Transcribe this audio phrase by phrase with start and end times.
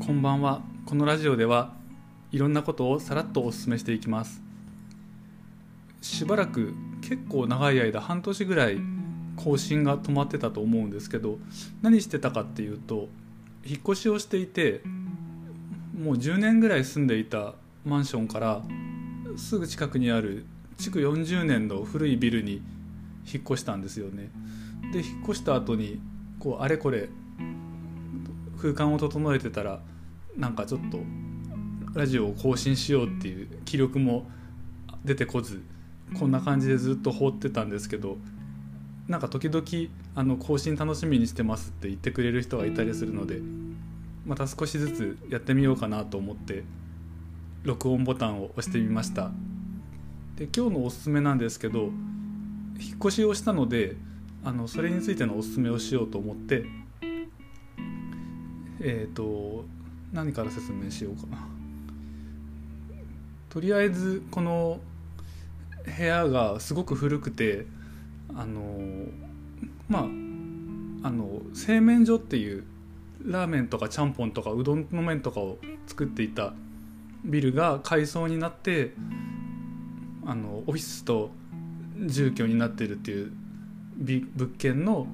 [0.00, 0.62] こんばんは。
[0.86, 1.74] このラジオでは
[2.32, 4.40] いろんなことをさらっとお勧めしていきます。
[6.00, 6.72] しばらく
[7.02, 8.78] 結構長い間半年ぐらい
[9.36, 11.38] 更新が止まってたと思うんですけど
[11.82, 13.08] 何してたかっていうと
[13.62, 14.80] 引っ越しをしていて
[15.94, 17.52] もう10年ぐらい住んでいた
[17.84, 18.62] マンションから
[19.36, 20.46] すぐ近くにある
[20.78, 22.62] 築40年の古いビルに
[23.30, 24.30] 引っ越したんですよね。
[24.94, 26.00] で引っ越した後に
[26.38, 27.10] こうあれこれ
[28.60, 29.80] 空間を整えてたら
[30.36, 31.00] なんかちょっと
[31.94, 34.28] ラジオを更新しようっていう気力も
[35.04, 35.62] 出てこず
[36.18, 38.18] こんな感じでずっと放ってたんですけど
[39.08, 39.64] なんか時々
[40.14, 43.40] あの更新楽しみにしてますって言ってくれる人がいたりするので
[44.24, 46.62] また少しずつやってみようかなと思って
[47.64, 49.30] 録音ボタンを押してみました。
[50.36, 51.90] で今日のおすすめなんですけど
[52.80, 53.96] 引っ越しをしたので
[54.44, 56.64] あのそれについてのおすすめをしようと思って
[58.80, 59.64] えっ、ー、と
[60.12, 61.48] 何から説明しようかな。
[63.48, 64.80] とりあえずこの
[65.84, 67.66] 部屋がすごく古くて
[68.34, 68.78] あの
[69.88, 70.02] まあ
[71.02, 72.64] あの製麺所っていう
[73.24, 76.54] ラーメンとかちゃんぽんとかうどんの麺とかを作っていた
[77.24, 78.92] ビルが改装になって
[80.24, 81.30] あのオフィスと
[82.06, 83.32] 住居になってるっていう
[84.36, 85.06] 物件の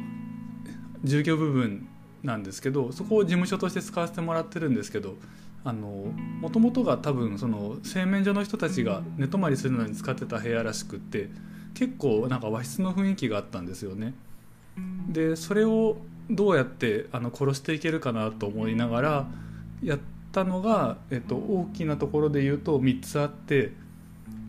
[1.02, 1.88] 住居部分
[2.26, 5.14] なんですけどそこを事務所として使わせてもらってるんですけど
[5.64, 11.30] もともとが多分その製麺所の人たちが寝泊まりするのに使ってた部屋らしくって
[11.74, 14.14] 結構なんか和室の雰囲気があったんですよね。
[15.08, 15.96] でそれを
[16.28, 19.26] どうやってあの殺していけるかなと思いながら
[19.82, 19.98] やっ
[20.32, 23.72] たのが、えっと、大きなところで言うと3つあって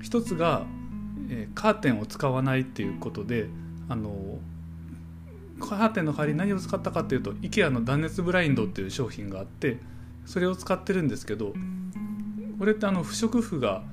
[0.03, 0.65] 1つが、
[1.29, 3.47] えー、カーテンを使わないっていうことで
[3.89, 4.39] あの
[5.75, 9.77] カーテンの代わりに何を使ったかっていうと IKEA の断熱ブラインドっていう商品があって
[10.25, 11.53] それを使ってるんですけど
[12.59, 13.83] これってあの不織布が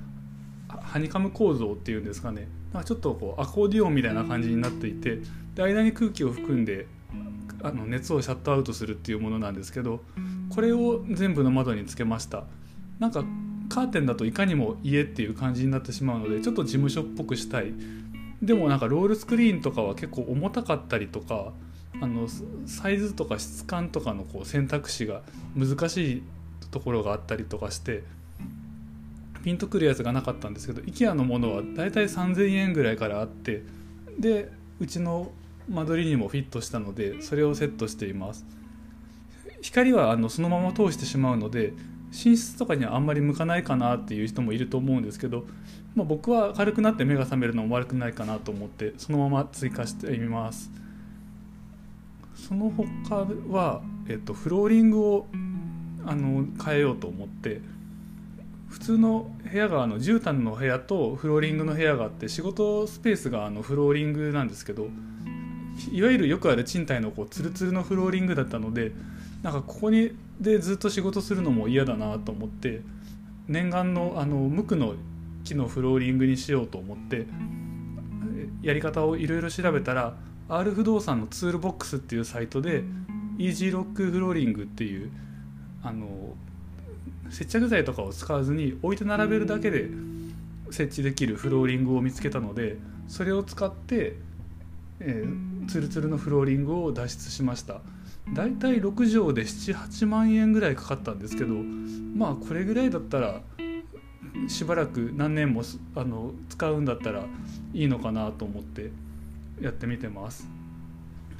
[0.69, 2.49] ハニカム構造っていうんですかね。
[2.73, 5.21] なんかちょっとこうアコーディオンみたいな感じになっていて
[5.55, 6.87] で間に空気を含んで
[7.62, 10.03] あの熱をシャットアウトするっていうものなんですけど
[10.51, 12.45] これを全部の窓につけました。
[12.99, 13.25] なんか
[13.69, 17.73] カーテンだといかにも家っていう感じになってしまうのでちょっと事務所っぽくしたい。
[18.44, 21.53] でもなんかロールスクリーンとかは結構重たかったりとか
[22.00, 22.28] あの
[22.66, 25.22] サイズとか質感とかのこう選択肢が
[25.56, 26.22] 難しい
[26.71, 28.03] ところがあったりとかして
[29.44, 33.62] ピンとくるやつがなかったんですけど IKEA のものはだいたい3000円ぐらいからあって
[34.19, 34.50] で
[34.81, 35.31] うちの
[35.69, 38.44] 間取りにもフィットしたのでそれをセットしています。
[39.62, 41.72] 光はあのそのまま通してしまうので
[42.11, 45.47] 寝室とかにはあんまり向かないかなっていう人もいると思うんですけど、
[45.94, 50.71] まあ、僕は軽くなって目が覚めるのも悪くないかなと思ってそのまま追加してみます。
[52.34, 55.27] その他は、えっと、フローリングを
[56.05, 57.60] あの変えようと思って
[58.69, 64.88] 普通の部屋があの絨毯の部屋とフローリングの部屋があって仕事スペースがあのフローリングなんですけど
[65.91, 68.93] いわゆるよくある賃貸のこうツルツルのフローリングだったので
[69.43, 72.82] なんかここにでずっと仕事するのも嫌だなと思って
[73.49, 74.94] 念願のあの無垢の
[75.44, 77.27] 木のフローリングにしようと思って
[78.62, 80.16] やり方をいろいろ調べたら
[80.49, 82.82] R 不動産のツールボックスっていうサイトで
[83.38, 85.10] イージーロックフローリングっていう
[85.82, 86.34] あの
[87.31, 89.88] 接着剤とかを使わずに置いて並べるだけで
[90.71, 92.78] 設置できるフローリングを見つけたので
[93.09, 94.16] それを使って、
[95.00, 97.81] えー、ツルツルのフローリングを脱出しました。
[98.32, 103.43] だいたい6畳で78万円ぐらいかかったんですけどまあこれぐらいだったら
[104.49, 105.62] しばらく何年も
[105.95, 107.25] あの使うんだったら
[107.72, 108.91] いいのかなと思って
[109.61, 110.49] やってみてます。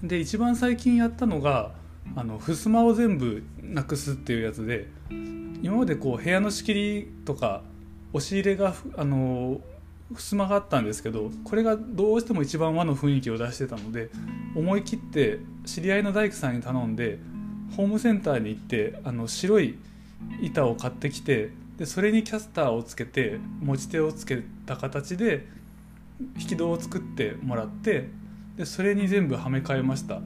[0.03, 1.73] で一番最近やったのが
[2.15, 4.89] あの襖を全部なくすっていうやつで
[5.63, 7.63] 今までこう部屋の仕切りとか
[8.13, 9.61] 押し入れがあの
[10.13, 14.11] 襖があったんですけどこれがどうしても一番和の雰囲気を出してたので
[14.55, 17.19] 思い切って知り合いの大工さんに頼んで
[17.77, 19.79] ホームセンターに行ってあの白い
[20.41, 25.47] 板を買ってきてでそれにキャスターをつけて持ち手をつけた形で
[26.39, 28.09] 引き戸を作ってもらって
[28.57, 30.21] でそれに全部はめ替えました。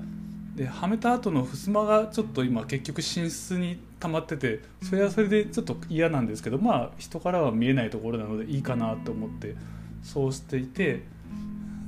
[0.54, 9.54] ではめた後の襖がちょっと今結局寝室に溜まっててそれはそれでちょっと嫌なんですけどまあ人からは見えないところなのでいいかなと思って
[10.02, 11.04] そうしていて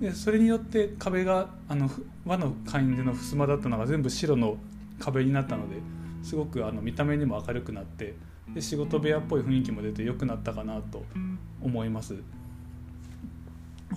[0.01, 1.91] でそれによって壁があの
[2.25, 4.57] 和の感じの襖だったのが全部白の
[5.01, 5.75] 壁になったので
[6.23, 8.15] すごくあの見た目にも明るくなって
[8.55, 11.05] で仕事部屋っぽい雰囲気も出て良くなったかなと
[11.63, 12.17] 思います。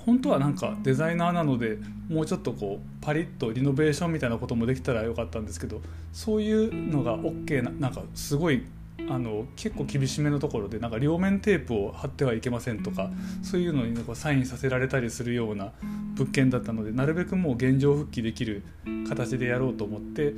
[0.06, 1.78] 本当はなんかデザイナーなので
[2.10, 8.64] もうちょっとこうパリッとリノベーションみたいなこともできたらよかったんですけどそういうのが OK ななんかすごい
[9.10, 13.10] あの結構厳しめのところでなんか両面テープを貼ってはいけませんとか
[13.42, 15.72] そういうのにこうサインさせられたりするような
[16.16, 18.64] 物件だったのでなるべくもう原状復帰できる
[19.10, 20.34] 形でやろうと思って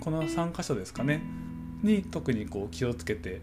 [0.00, 1.22] この3箇所ですかね
[1.82, 3.42] に特にこう気をつけて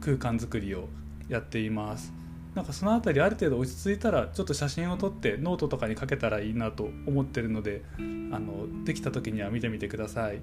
[0.00, 0.88] 空間づくりを
[1.28, 2.12] やっています。
[2.54, 10.36] なんかその辺りある程度落ち着いたらちょっと写真を撮ってノートとかに書けたらいいなと思ってるのであのできた時には見てみてください。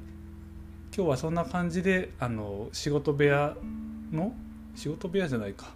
[0.96, 3.56] 今日はそんな感じであの仕事部屋
[4.12, 4.34] の
[4.75, 5.74] 仕事部屋じゃないか、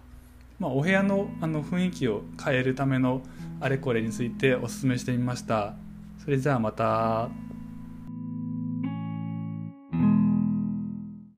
[0.60, 3.22] まあ、お部屋のあの雰囲気を変えるための
[3.60, 5.74] あれこれについてお勧めしてみました。
[6.22, 7.30] それじゃあまた。